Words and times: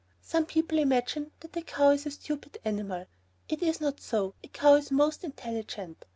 Some 0.23 0.47
people 0.47 0.79
imagine 0.79 1.29
that 1.41 1.55
a 1.55 1.61
cow 1.61 1.91
is 1.91 2.07
a 2.07 2.09
stupid 2.09 2.57
animal. 2.65 3.05
It 3.47 3.61
is 3.61 3.79
not 3.79 4.01
so, 4.01 4.33
a 4.43 4.47
cow 4.47 4.73
is 4.73 4.89
most 4.89 5.23
intelligent. 5.23 6.05